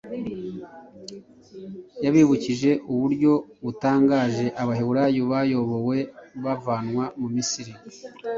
[2.03, 5.97] yabibukije uburyo butangaje abaheburayo bayobowe
[6.43, 7.73] bavanwa mu misiri